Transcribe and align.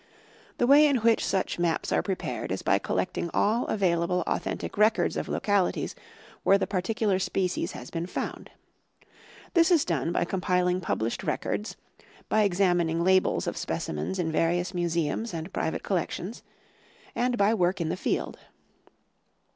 The 0.57 0.65
way 0.65 0.87
in 0.87 0.95
which 0.95 1.23
such 1.23 1.59
maps 1.59 1.91
are 1.91 2.01
prepared 2.01 2.51
is 2.51 2.63
by 2.63 2.79
collecting 2.79 3.29
all 3.35 3.65
available 3.67 4.23
authentic 4.25 4.75
records 4.75 5.15
of 5.15 5.29
localities 5.29 5.93
where 6.41 6.57
the 6.57 6.65
particular 6.65 7.19
species 7.19 7.73
has 7.73 7.91
been 7.91 8.07
found. 8.07 8.49
This 9.53 9.69
is 9.69 9.85
done 9.85 10.11
by 10.11 10.25
compiling 10.25 10.81
published 10.81 11.23
records, 11.23 11.75
by 12.29 12.49
examin 12.49 12.89
ing 12.89 13.03
labels 13.03 13.45
of 13.45 13.55
specimens 13.57 14.17
in 14.17 14.31
various 14.31 14.73
museums 14.73 15.35
and 15.35 15.53
private 15.53 15.83
collec 15.83 16.09
tions, 16.09 16.41
and 17.13 17.37
by 17.37 17.53
work 17.53 17.79
in 17.79 17.89
the 17.89 17.95
field. 17.95 18.39